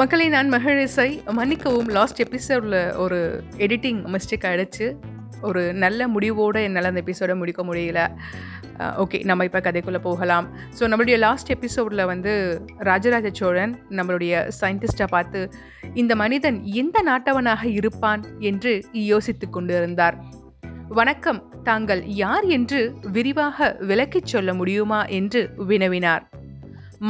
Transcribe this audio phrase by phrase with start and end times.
[0.00, 1.88] மக்களை நான் மகிழிசை மன்னிக்கவும்.
[1.96, 3.18] லாஸ்ட் எபிசோடில் ஒரு
[3.56, 4.86] எடிட்டிங் மிஸ்டேக் ஆகிடுச்சு
[5.42, 8.00] ஒரு நல்ல முடிவோடு என்னால் அந்த எபிசோடை முடிக்க முடியல.
[9.02, 10.46] ஓகே நம்ம இப்போ கதைக்குள்ளே போகலாம்.
[10.78, 12.32] ஸோ நம்மளுடைய லாஸ்ட் எபிசோடில் வந்து
[12.78, 15.40] ராஜராஜ சோழன் நம்மளுடைய சயின்டிஸ்ட்டை பார்த்து
[15.94, 18.24] இந்த மனிதன் எந்த நாட்டவனாக இருப்பான்?
[18.50, 20.16] என்று யோசித்து கொண்டிருந்தார்.
[20.88, 22.80] வணக்கம் தாங்கள் யார் என்று
[23.16, 25.02] விரிவாக விளக்கிச் சொல்ல முடியுமா?
[25.18, 26.24] என்று வினவினார்.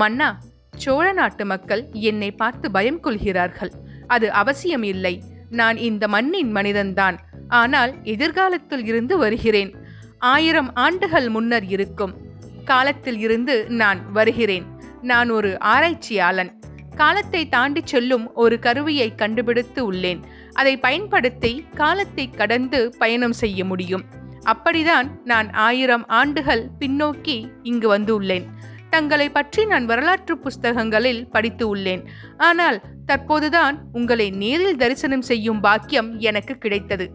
[0.03, 0.29] மன்னா
[0.77, 3.73] சோழ நாட்டு மக்கள் என்னை பார்த்து பயம் கொள்கிறார்கள்.
[4.07, 5.23] அது அவசியம் இல்லை.
[5.51, 7.19] நான் இந்த மண்ணின் மனிதன்தான்.
[7.49, 9.75] ஆனால் எதிர்காலத்தில் இருந்து வருகிறேன்.
[10.19, 12.17] ஆயிரம் ஆண்டுகள் முன்னர் இருக்கும்.
[12.65, 14.65] காலத்தில் இருந்து நான் வருகிறேன்.
[15.03, 16.61] நான் ஒரு ஆராய்ச்சியாளன்.
[16.97, 20.21] காலத்தை தாண்டி செல்லும் ஒரு கருவியை கண்டுபிடித்து உள்ளேன்.
[20.53, 24.05] அதை பயன்படுத்தி காலத்தை கடந்து பயணம் செய்ய முடியும்.
[24.47, 28.45] அப்படிதான் நான் ஆயிரம் ஆண்டுகள் பின்னோக்கி இங்கு வந்து உள்ளேன்
[28.95, 32.03] தங்களை பற்றி நான் வரலாற்று புஸ்தகங்களில் படித்து உள்ளேன்.
[32.49, 32.79] ஆனால்
[33.09, 37.07] தற்போதுதான் உங்களை நேரில் தரிசனம் செய்யும் பாக்கியம் எனக்கு கிடைத்தது.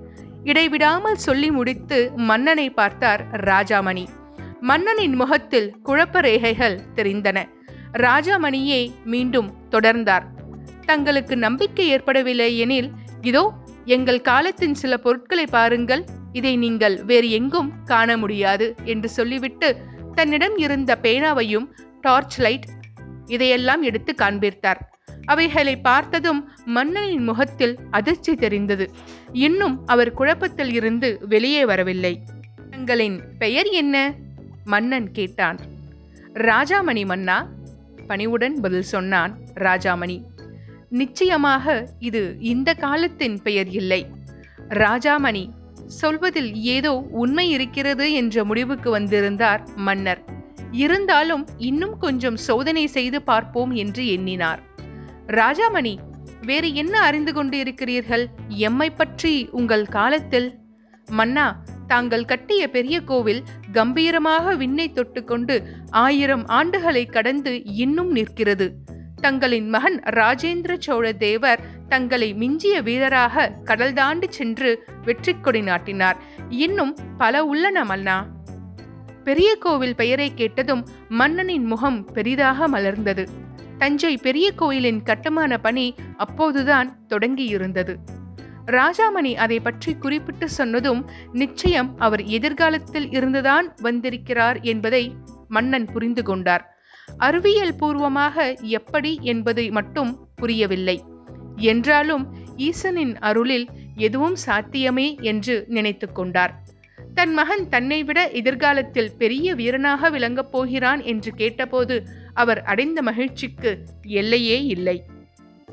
[0.43, 1.97] இடைவிடாமல் சொல்லி முடித்து
[2.29, 4.05] மன்னனை பார்த்தார் ராஜாமணி.
[4.61, 7.37] மன்னனின் முகத்தில் குழப்ப ரேகைகள் தெரிந்தன.
[8.05, 8.81] ராஜாமணியே
[9.13, 10.25] மீண்டும் தொடர்ந்தார்.
[10.85, 12.89] தங்களுக்கு நம்பிக்கை ஏற்படவில்லை எனில்
[13.29, 13.43] இதோ
[13.95, 16.03] எங்கள் காலத்தின் சில பொருட்களை பாருங்கள்.
[16.39, 19.69] இதை நீங்கள் வேறு எங்கும் காண முடியாது என்று சொல்லிவிட்டு
[20.13, 21.67] தன்னிடம் இருந்த பேனாவையும்
[22.01, 22.65] டார்ச் லைட்
[23.25, 24.89] இதையெல்லாம் எடுத்து காண்பித்தார்.
[25.25, 28.91] அவைகளை பார்த்ததும் மன்னனின் முகத்தில் அதிர்ச்சி தெரிந்தது.
[29.33, 32.23] இன்னும் அவர் குழப்பத்தில் இருந்து வெளியே வரவில்லை.
[32.69, 34.13] தங்களின் பெயர் என்ன?
[34.63, 35.59] மன்னன் கேட்டான்.
[36.33, 37.47] ராஜாமணி மன்னா?
[38.07, 40.21] பணிவுடன் பதில் சொன்னான் ராஜாமணி.
[40.89, 44.05] நிச்சயமாக இது இந்த காலத்தின் பெயர் இல்லை.
[44.69, 45.49] ராஜாமணி
[45.89, 50.21] சொல்வதில் ஏதோ உண்மை இருக்கிறது என்ற முடிவுக்கு வந்திருந்தார் மன்னர்.
[50.71, 54.61] இருந்தாலும் இன்னும் கொஞ்சம் சோதனை செய்து பார்ப்போம் என்று எண்ணினார்.
[55.27, 55.95] ராஜாமணி
[56.41, 60.59] வேறு என்ன அறிந்து கொண்டு இருக்கிறீர்கள் எம்மை பற்றி உங்கள் காலத்தில்?
[61.09, 65.55] மன்னா தாங்கள் கட்டிய பெரிய கோவில் கம்பீரமாக விண்ணை தொட்டுக்கொண்டு
[65.89, 68.67] ஆயிரம் ஆண்டுகளை கடந்து இன்னும் நிற்கிறது.
[69.21, 74.69] தங்களின் மகன் ராஜேந்திர சோழ தேவர் தங்களை மிஞ்சிய வீரராக கடல் தாண்டி சென்று
[75.03, 76.17] வெற்றி கொடி நாட்டினார்.
[76.49, 78.17] இன்னும் பல உள்ளன மன்னா.
[79.23, 83.25] பெரிய கோவில் பெயரை கேட்டதும் மன்னனின் முகம் பெரிதாக மலர்ந்தது.
[83.77, 87.95] தஞ்சை பெரிய கோயிலின் கட்டுமான பணி அப்போதுதான் தொடங்கியிருந்தது.
[88.65, 95.15] ராஜாமணி அதை பற்றி குறிப்பிட்டு சொன்னதும் நிச்சயம் அவர் எதிர்காலத்தில் இருந்துதான் வந்திருக்கிறார் என்பதை
[95.47, 96.65] மன்னன் புரிந்து கொண்டார்.
[97.17, 100.97] அறிவியல் பூர்வமாக எப்படி என்பதை மட்டும் புரியவில்லை.
[101.59, 106.63] என்றாலும் ஈசனின் அருளில் எதுவும் சாத்தியமே என்று நினைத்து கொண்டார்.
[107.13, 112.03] தன் மகன் தன்னை விட எதிர்காலத்தில் பெரிய வீரனாக விளங்கப் போகிறான் என்று கேட்டபோது
[112.33, 115.03] அவர் அடைந்த மகிழ்ச்சிக்கு எல்லையே இல்லை.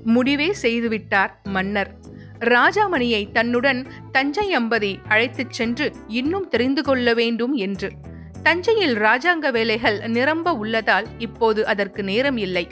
[0.04, 1.94] முடிவே செய்துவிட்டார் மன்னர்.
[2.38, 7.90] ராஜாமணியை தன்னுடன் தஞ்சை அம்பதி அழைத்துச் சென்று இன்னும் தெரிந்து கொள்ள வேண்டும் என்று.
[8.42, 12.68] தஞ்சையில் ராஜாங்க வேலைகள் நிரம்ப உள்ளதால் இப்போது அதற்கு நேரம் இல்லை.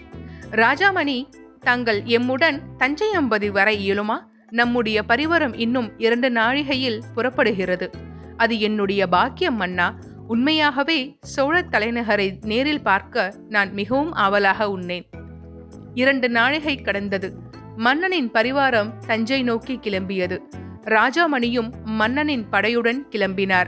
[0.51, 1.29] ராஜாமணி
[1.65, 4.17] தாங்கள் எம்முடன் தஞ்சை அம்பதி வர இயலுமா?
[4.51, 7.91] நம்முடைய பரிவரம் இன்னும் இரண்டு நாழிகையில் புறப்படுகிறது.
[8.37, 15.09] அது என்னுடைய பாக்கியம் மன்னா உண்மையாகவே சோழ தலைநகரை நேரில் பார்க்க நான் மிகவும் ஆவலாக உண்ணேன்.
[15.95, 17.33] இரண்டு நாழிகை கடந்தது.
[17.77, 20.39] மன்னனின் பரிவாரம் தஞ்சை நோக்கி கிளம்பியது.
[20.85, 23.67] ராஜாமணியும் மன்னனின் படையுடன் கிளம்பினார்.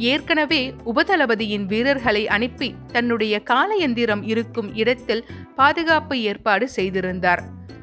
[0.00, 7.42] ஏற்கனவே உபதளபதியின் வீரர்களை அனுப்பி தன்னுடைய காலயந்திரம் இருக்கும் இடத்தில் பாதுகாப்பு ஏற்பாடு செய்திருந்தார்.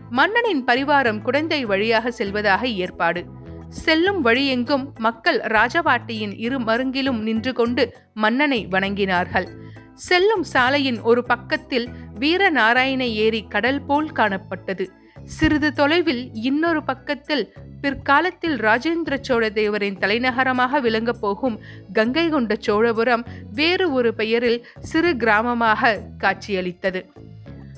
[0.09, 3.23] மன்னனின் பரிவாரம் குடந்தை வழியாக செல்வதாக ஏற்பாடு.
[3.69, 9.47] செல்லும் வழியெங்கும் மக்கள் ராஜபாட்டியின் இரு மருங்கிலும் நின்று கொண்டு மன்னனை வணங்கினார்கள்.
[9.93, 11.87] செல்லும் சாலையின் ஒரு பக்கத்தில்
[12.19, 14.85] வீரநாராயண ஏரி கடல் போல் காணப்பட்டது.
[15.27, 21.59] சிறிது தொலைவில் இன்னொரு பக்கத்தில் பிற்காலத்தில் ராஜேந்திர சோழ தேவரின் தலைநகரமாக விளங்கப் போகும்
[21.93, 27.01] கங்கை கொண்ட சோழபுரம் வேறு ஒரு பெயரில் சிறு கிராமமாக காட்சியளித்தது.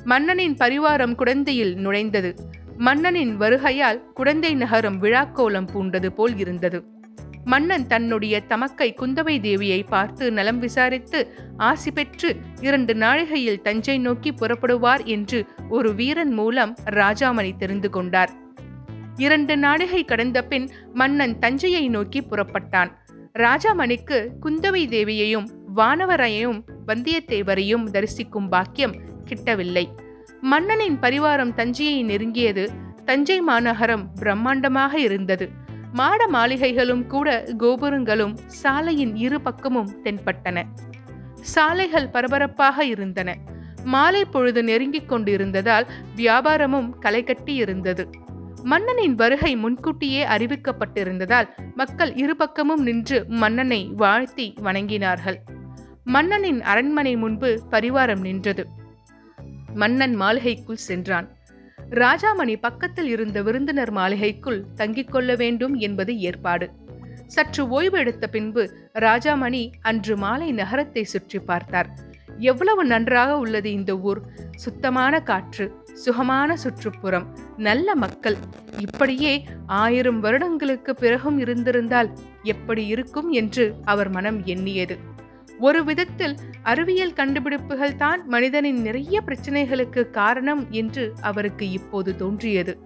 [0.03, 2.35] மன்னனின் பரிவாரம் குடந்தையில் நுழைந்தது.
[2.77, 6.83] மன்னனின் வருகையால் குடந்தை நகரம் விழாக்கோலம் பூண்டது போல் இருந்தது.
[7.45, 15.05] மன்னன் தன்னுடைய தமக்கை குந்தவை தேவியை பார்த்து நலம் விசாரித்து ஆசி பெற்று இரண்டு நாழிகையில் தஞ்சை நோக்கி புறப்படுவார்
[15.05, 18.29] என்று ஒரு வீரன் மூலம் ராஜாமணி தெரிந்து கொண்டார்.
[19.15, 22.91] இரண்டு நாழிகை கடந்த பின் மன்னன் தஞ்சையை நோக்கி புறப்பட்டான்.
[23.33, 28.95] ராஜாமணிக்கு குந்தவை தேவியையும் வானவரையும் வந்தியத்தேவரையும் தரிசிக்கும் பாக்கியம்
[29.25, 29.87] கிட்டவில்லை.
[30.41, 32.69] மன்னனின் பரிவாரம் தஞ்சையை நெருங்கியது
[33.05, 35.58] தஞ்சை மாநகரம் பிரம்மாண்டமாக இருந்தது.
[35.91, 40.63] மாட மாளிகைகளும் கூட கோபுரங்களும் சாலையின் இரு பக்கமும் தென்பட்டன.
[41.33, 43.37] சாலைகள் பரபரப்பாக இருந்தன.
[43.83, 48.09] மாலை பொழுது நெருங்கிக் கொண்டிருந்ததால் வியாபாரமும் களைகட்டி இருந்தது.
[48.63, 55.35] மன்னனின் வருகை முன்கூட்டியே அறிவிக்கப்பட்டிருந்ததால் மக்கள் இருபக்கமும் நின்று மன்னனை வாழ்த்தி வணங்கினார்கள்.
[56.03, 58.67] மன்னனின் அரண்மனை முன்பு பரிவாரம் நின்றது.
[59.73, 61.29] மன்னன் மாளிகைக்குள் சென்றான்.
[61.89, 66.69] ராஜாமணி பக்கத்தில் இருந்த விருந்தினர் மாளிகைக்குள் தங்கிக் கொள்ள வேண்டும் என்பது ஏற்பாடு.
[67.25, 71.89] சற்று ஓய்வு எடுத்த பின்பு ராஜாமணி அன்று மாலை நகரத்தை சுற்றி பார்த்தார்.
[72.37, 74.21] எவ்வளவு நன்றாக உள்ளது இந்த ஊர்.
[74.55, 78.37] சுத்தமான காற்று சுகமான சுற்றுப்புறம் நல்ல மக்கள்.
[78.77, 82.11] இப்படியே ஆயிரம் வருடங்களுக்கு பிறகும் இருந்திருந்தால்
[82.43, 84.97] எப்படி இருக்கும் என்று அவர் மனம் எண்ணியது.
[85.59, 92.79] ஒரு விதத்தில் அறிவியல் கண்டுபிடிப்புகள் தான் மனிதனின் நிறைய பிரச்சனைகளுக்கு காரணம் என்று அவருக்கு இப்போது தோன்றியது.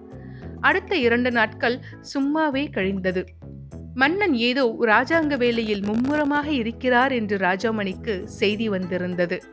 [0.62, 1.82] அடுத்த இரண்டு நாட்கள்
[2.14, 3.26] சும்மாவே கழிந்தது.
[3.96, 9.44] மன்னன் ஏதோ ராஜாங்க வேலையில் மும்முரமாக இருக்கிறார் என்று ராஜாமணிக்கு செய்தி வந்திருந்தது.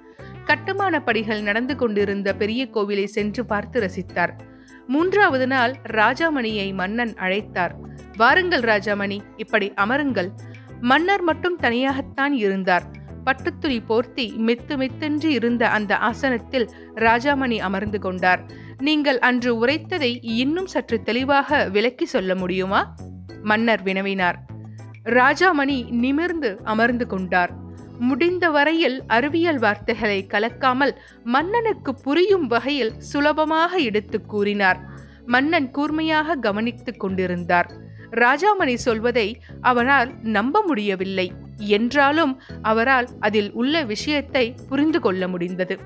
[0.45, 4.33] கட்டுமான படிகள் நடந்து கொண்டிருந்த பெரிய கோவிலை சென்று பார்த்து ரசித்தார்.
[4.87, 7.75] மூன்றாவது நாள் ராஜாமணியை மன்னன் அழைத்தார்.
[8.17, 10.31] வாருங்கள் ராஜாமணி இப்படி அமருங்கள்.
[10.81, 12.99] மன்னர் மட்டும் தனியாகத்தான் இருந்தார்.
[13.31, 18.43] பட்டுத்துணி போர்த்தி மெத்து மெத்தென்று இருந்த அந்த ஆசனத்தில் ராஜாமணி அமர்ந்து கொண்டார்.
[18.79, 22.95] நீங்கள் அன்று உரைத்ததை இன்னும் சற்று தெளிவாக விளக்கி சொல்ல முடியுமா?
[23.43, 24.35] மன்னர் வினவினார்.
[25.05, 27.53] ராஜாமணி நிமிர்ந்து அமர்ந்து கொண்டார்.
[27.99, 34.81] முடிந்த வரையில் அறிவியல் வார்த்தைகளை கலக்காமல் மன்னனுக்கு புரியும் வகையில் சுலபமாக எடுத்து கூறினார்.
[35.27, 37.71] மன்னன் கூர்மையாக கவனித்துக் கொண்டிருந்தார்.
[38.11, 41.33] ராஜாமணி சொல்வதை அவனால் நம்ப முடியவில்லை.
[41.67, 45.79] என்றாலும் அவரால் அதில் உள்ள விஷயத்தை புரிந்து கொள்ள முடிந்தது.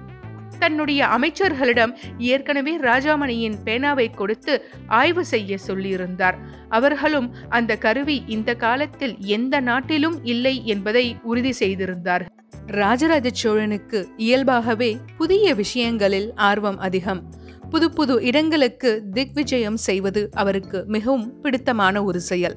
[0.59, 6.35] தன்னுடைய அமைச்சர்களிடம் ஏற்கனவே ராஜாமணியின் பேனாவை கொடுத்து ஆய்வு செய்ய சொல்லியிருந்தார்.
[6.69, 12.27] அவர்களும் அந்த கருவி இந்த காலத்தில் எந்த நாட்டிலும் இல்லை என்பதை உறுதி செய்திருந்தார்
[12.67, 17.31] ராஜராஜ சோழனுக்கு இயல்பாகவே புதிய விஷயங்களில் ஆர்வம் அதிகம்.
[17.71, 22.55] புது புது இடங்களுக்கு திக்விஜயம் செய்வது அவருக்கு மிகவும் பிடித்தமான ஒரு செயல்.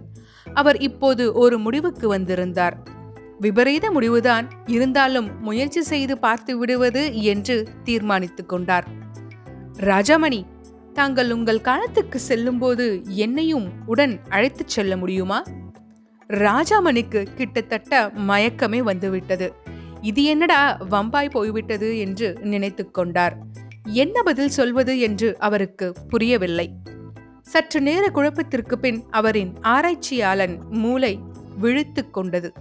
[0.54, 2.96] அவர் இப்போது ஒரு முடிவுக்கு வந்திருந்தார்.
[3.40, 8.88] விபரீத முடிவுதான் இருந்தாலும் முயற்சி செய்து பார்த்து விடுவது என்று தீர்மானித்துக் கொண்டார்.
[9.80, 10.46] ராஜாமணி
[10.94, 15.44] தாங்கள் உங்கள் காலத்துக்கு செல்லும்போது என்னையும் உடன் அழைத்துச் செல்ல முடியுமா?
[16.28, 19.54] ராஜாமணிக்கு கிட்டத்தட்ட மயக்கமே வந்துவிட்டது.
[20.02, 23.38] இது என்னடா வம்பாய் போய்விட்டது என்று நினைத்து கொண்டார்.
[23.84, 26.72] என்ன பதில் சொல்வது என்று அவருக்கு புரியவில்லை.
[27.42, 31.20] சற்று நேர குழப்பத்திற்கு பின் அவரின் ஆராய்ச்சியாளன் மூளை
[31.58, 32.54] விழித்து கொண்டது.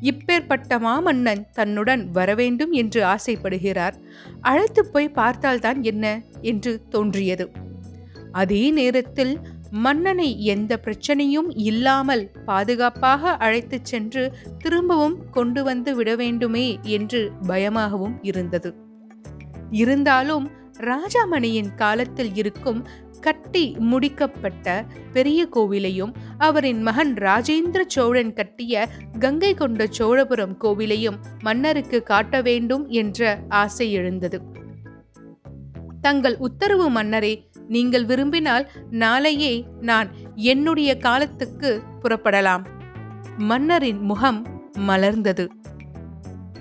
[0.00, 3.92] இப்பேற்பட்ட மாமன்னன் தன்னுடன் வரவேண்டும் என்று ஆசைப்படுகிறார்.
[4.40, 6.22] அழைத்து போய் பார்த்தால்தான் என்ன?
[6.40, 7.50] என்று தோன்றியது.
[8.32, 9.40] அதே நேரத்தில்
[9.70, 18.74] மன்னனை எந்த பிரச்சனையும் இல்லாமல் பாதுகாப்பாக அழைத்துச் சென்று திரும்பவும் கொண்டு வந்து விட வேண்டுமே என்று பயமாகவும் இருந்தது.
[19.70, 22.86] இருந்தாலும் ராஜாமணியின் காலத்தில் இருக்கும்
[23.20, 32.42] கட்டி முடிக்கப்பட்ட பெரிய கோவிலையும் அவரின் மகன் ராஜேந்திர சோழன் கட்டிய கங்கை கொண்ட சோழபுரம் கோவிலையும் மன்னருக்கு காட்ட
[32.42, 34.40] வேண்டும் என்ற ஆசை எழுந்தது.
[36.00, 42.64] தங்கள் உத்தரவு மன்னரே நீங்கள் விரும்பினால் நாளையே நான் என்னுடைய காலத்துக்கு புறப்படலாம்.
[43.38, 44.46] மன்னரின் முகம்
[44.88, 45.48] மலர்ந்தது.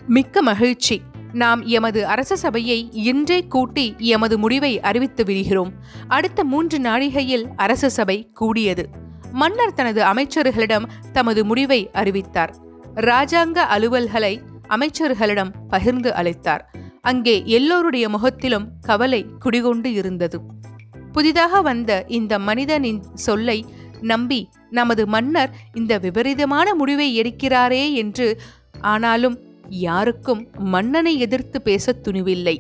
[0.08, 1.02] மிக்க மகிழ்ச்சி.
[1.36, 5.72] நாம் எமது அரச சபையை இன்றே கூட்டி எமது முடிவை அறிவித்து விடுகிறோம்.
[6.08, 8.90] அடுத்த மூன்று நாழிகையில் அரச சபை கூடியது.
[9.32, 12.54] மன்னர் தனது அமைச்சர்களிடம் தமது முடிவை அறிவித்தார்.
[12.96, 16.72] ராஜாங்க அலுவல்களை அமைச்சர்களிடம் பகிர்ந்து அளித்தார்.
[17.02, 20.42] அங்கே எல்லோருடைய முகத்திலும் கவலை குடிகொண்டு இருந்தது.
[21.12, 23.66] புதிதாக வந்த இந்த மனிதனின் சொல்லை
[24.02, 28.42] நம்பி நமது மன்னர் இந்த விபரீதமான முடிவை எடுக்கிறாரே என்று
[28.82, 32.58] ஆனாலும் யாருக்கும் மன்னனை எதிர்த்து பேச துணிவில்லை.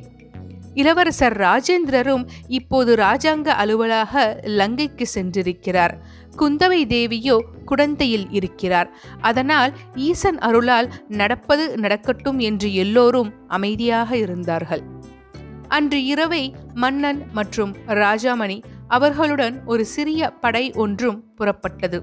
[0.74, 5.97] இளவரசர் ராஜேந்திரரும் இப்போது ராஜாங்க அலுவலாக லங்கைக்கு சென்றிருக்கிறார்.
[6.38, 8.89] குந்தவை தேவியோ குடந்தையில் இருக்கிறார்.
[9.21, 14.81] அதனால் ஈசன் அருளால் நடப்பது நடக்கட்டும் என்று எல்லோரும் அமைதியாக இருந்தார்கள்.
[15.67, 22.01] அன்று இரவை மன்னன் மற்றும் ராஜாமணி அவர்களுடன் ஒரு சிறிய படை ஒன்றும் புறப்பட்டது.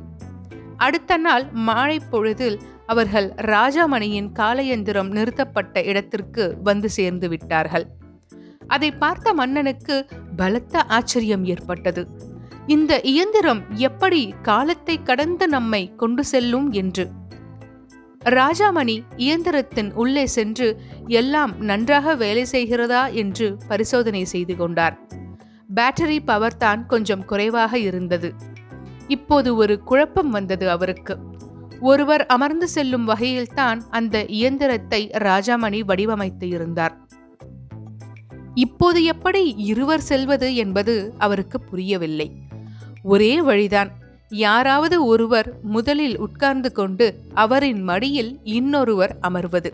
[0.76, 7.86] அடுத்த நாள் மாலை பொழுதில் அவர்கள் ராஜாமணியின் காலயந்திரம் நிறுத்தப்பட்ட இடத்திற்கு வந்து சேர்ந்து விட்டார்கள்.
[8.66, 12.06] அதை பார்த்த மன்னனுக்கு பலத்த ஆச்சரியம் ஏற்பட்டது.
[12.66, 17.10] இந்த இயந்திரம் எப்படி காலத்தை கடந்து நம்மை கொண்டு செல்லும் என்று.
[18.24, 24.98] ராஜாமணி இயந்திரத்தின் உள்ளே சென்று எல்லாம் நன்றாக வேலை செய்கிறதா என்று பரிசோதனை செய்து கொண்டார்.
[25.74, 28.34] பேட்டரி பவர் தான் கொஞ்சம் குறைவாக இருந்தது.
[29.08, 31.16] இப்போது ஒரு குழப்பம் வந்தது அவருக்கு.
[31.82, 36.94] ஒருவர் அமர்ந்து செல்லும் வகையில்தான் அந்த இயந்திரத்தை ராஜாமணி வடிவமைத்து இருந்தார்.
[38.54, 42.28] இப்போது எப்படி இருவர் செல்வது என்பது அவருக்கு புரியவில்லை.
[43.02, 43.90] ஒரே வழிதான்.
[44.28, 49.70] யாராவது ஒருவர் முதலில் உட்கார்ந்து கொண்டு அவரின் மடியில் இன்னொருவர் அமர்வது.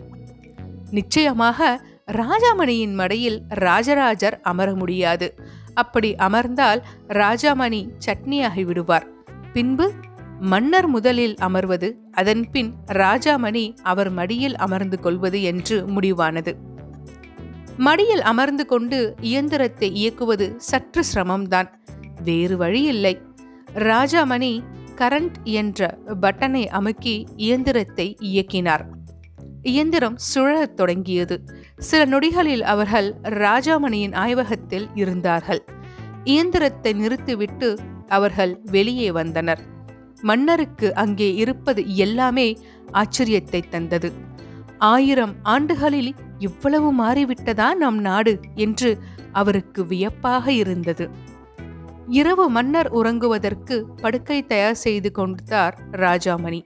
[0.91, 5.39] நிச்சயமாக ராஜாமணியின் மடியில் ராஜராஜர் அமர முடியாது.
[5.73, 9.07] அப்படி அமர்ந்தால் ராஜாமணி சட்னியாகி விடுவார்.
[9.53, 9.93] பின்பு
[10.39, 16.53] மன்னர் முதலில் அமர்வது அதன்பின் ராஜாமணி அவர் மடியில் அமர்ந்து கொள்வது என்று முடிவானது.
[17.77, 21.67] மடியில் அமர்ந்து கொண்டு இயந்திரத்தை இயக்குவது சற்று சிரமம்தான்.
[22.23, 23.21] வேறு வழி இல்லை
[23.73, 24.59] ராஜாமணி
[24.95, 28.85] கரண்ட் என்ற பட்டனை அமுக்கி இயந்திரத்தை இயக்கினார்.
[29.61, 31.43] இயந்திரம் சுழலத் தொடங்கியது.
[31.77, 35.65] சில நொடிகளில் அவர்கள் ராஜாமணியின் ஆய்வகத்தில் இருந்தார்கள்.
[36.23, 39.77] இயந்திரத்தை நிறுத்திவிட்டு அவர்கள் வெளியே வந்தனர்.
[40.21, 42.57] மன்னருக்கு அங்கே இருப்பது எல்லாமே
[42.93, 44.11] ஆச்சரியத்தை தந்தது.
[44.77, 48.39] ஆயிரம் ஆண்டுகளில் இவ்வளவு மாறிவிட்டதா நம் நாடு?
[48.55, 48.99] என்று
[49.31, 51.09] அவருக்கு வியப்பாக இருந்தது.
[52.07, 56.61] இரவு மன்னர் உறங்குவதற்கு படுக்கை தயார் செய்து கொண்டார் ராஜாமணி.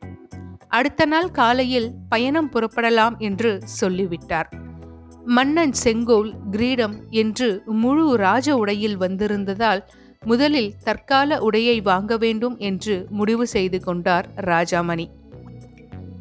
[0.67, 4.50] அடுத்த நாள் காலையில் பயணம் புறப்படலாம் என்று சொல்லிவிட்டார்.
[5.25, 9.86] மன்னன் செங்கோல் கிரீடம் என்று முழு ராஜ உடையில் வந்திருந்ததால்
[10.25, 15.06] முதலில் தற்கால உடையை வாங்க வேண்டும் என்று முடிவு செய்து கொண்டார் ராஜாமணி.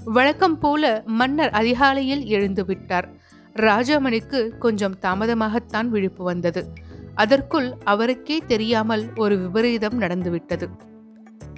[0.04, 3.08] வழக்கம் போல மன்னர் அதிகாலையில் எழுந்துவிட்டார்
[3.54, 6.72] ராஜாமணிக்கு கொஞ்சம் தாமதமாகத்தான் விழிப்பு வந்தது.
[7.14, 10.68] அதற்குள் அவருக்கே தெரியாமல் ஒரு விபரீதம் நடந்துவிட்டது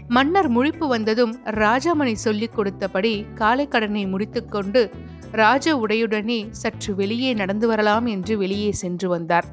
[0.08, 4.90] மன்னர் முழிப்பு வந்ததும் ராஜாமணி சொல்லிக் கொடுத்தபடி காலை கடனை முடித்துக்கொண்டு
[5.32, 9.44] ராஜ உடையுடனே சற்று வெளியே நடந்து வரலாம் என்று வெளியே சென்று வந்தார்.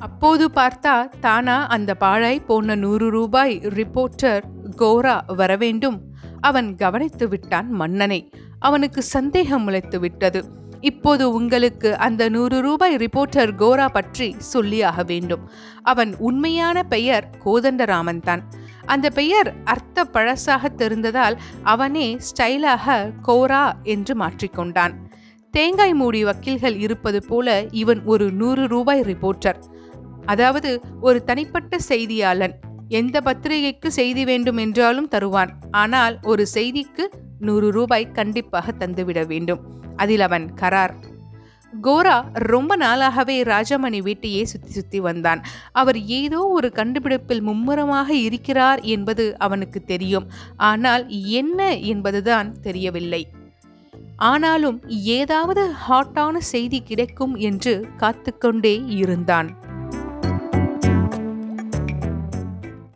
[0.00, 4.42] அப்போது பார்த்தா தானா அந்த பாழாய் போன நூறு ரூபாய் ரிப்போர்ட்டர்
[4.76, 6.02] கோரா வரவேண்டும்.
[6.40, 8.32] அவன் கவனித்து விட்டான் மன்னனை.
[8.58, 10.44] அவனுக்கு சந்தேகம் முளைத்து விட்டது.
[10.80, 15.48] இப்போது உங்களுக்கு அந்த நூறு ரூபாய் ரிப்போர்ட்டர் கோரா பற்றி சொல்லியாக வேண்டும்.
[15.82, 18.42] அவன் உண்மையான பெயர் கோதண்டராமன் தான்.
[18.86, 25.02] அந்த பெயர் அர்த்த பழசாக தெரிந்ததால் அவனே ஸ்டைலாக கோரா என்று மாற்றிக்கொண்டான்
[25.50, 29.56] தேங்காய் மூடி வக்கீல்கள் இருப்பது போல இவன் ஒரு நூறு ரூபாய் ரிப்போர்ட்டர்
[30.26, 32.54] அதாவது ஒரு தனிப்பட்ட செய்தியாளன்
[32.88, 35.52] எந்த பத்திரிகைக்கு செய்தி வேண்டும் என்றாலும் தருவான்.
[35.70, 37.04] ஆனால் ஒரு செய்திக்கு
[37.38, 39.60] நூறு ரூபாய் கண்டிப்பாக தந்துவிட வேண்டும்.
[39.96, 40.94] அதில் அவன் கரார்.
[41.82, 45.42] கோரா ரொம்ப நாளாகவே ராஜமணி வீட்டையே சுத்தி சுத்தி வந்தான்.
[45.72, 50.26] அவர் ஏதோ ஒரு கண்டுபிடிப்பில் மும்முரமாக இருக்கிறார் என்பது அவனுக்கு தெரியும்.
[50.56, 53.28] ஆனால் என்ன என்பதுதான் தெரியவில்லை.
[54.16, 59.72] ஆனாலும் ஏதாவது ஹாட்டான செய்தி கிடைக்கும் என்று காத்துக்கொண்டே இருந்தான்.